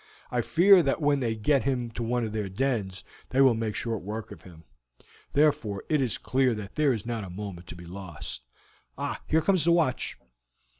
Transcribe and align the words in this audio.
I 0.31 0.41
fear 0.41 0.81
that 0.81 0.99
when 0.99 1.19
they 1.19 1.35
get 1.35 1.61
him 1.61 1.83
into 1.83 2.01
one 2.01 2.25
of 2.25 2.33
their 2.33 2.49
dens 2.49 3.03
they 3.29 3.39
will 3.39 3.53
make 3.53 3.75
short 3.75 4.01
work 4.01 4.31
of 4.31 4.41
him, 4.41 4.63
therefore 5.33 5.83
it 5.89 6.01
is 6.01 6.17
clear 6.17 6.55
that 6.55 6.73
there 6.73 6.91
is 6.91 7.05
not 7.05 7.23
a 7.23 7.29
moment 7.29 7.67
to 7.67 7.75
be 7.75 7.85
lost. 7.85 8.41
Ah, 8.97 9.21
here 9.27 9.41
comes 9.41 9.63
the 9.63 9.71
watch." 9.71 10.17